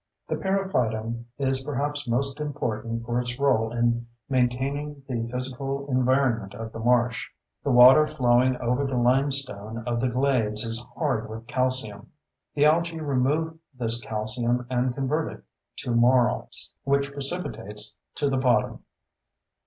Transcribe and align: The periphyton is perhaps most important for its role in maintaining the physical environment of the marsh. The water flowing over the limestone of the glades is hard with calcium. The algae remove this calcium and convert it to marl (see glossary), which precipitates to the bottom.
The 0.29 0.35
periphyton 0.35 1.25
is 1.37 1.61
perhaps 1.63 2.07
most 2.07 2.39
important 2.39 3.05
for 3.05 3.19
its 3.21 3.37
role 3.37 3.71
in 3.71 4.07
maintaining 4.27 5.03
the 5.07 5.27
physical 5.27 5.87
environment 5.91 6.55
of 6.55 6.71
the 6.71 6.79
marsh. 6.79 7.29
The 7.63 7.69
water 7.69 8.07
flowing 8.07 8.57
over 8.57 8.83
the 8.83 8.97
limestone 8.97 9.83
of 9.87 10.01
the 10.01 10.07
glades 10.07 10.65
is 10.65 10.83
hard 10.95 11.29
with 11.29 11.45
calcium. 11.45 12.07
The 12.55 12.65
algae 12.65 12.99
remove 12.99 13.59
this 13.75 14.01
calcium 14.01 14.65
and 14.71 14.95
convert 14.95 15.33
it 15.33 15.43
to 15.85 15.93
marl 15.93 16.47
(see 16.51 16.73
glossary), 16.81 16.83
which 16.97 17.13
precipitates 17.13 17.99
to 18.15 18.27
the 18.27 18.37
bottom. 18.37 18.79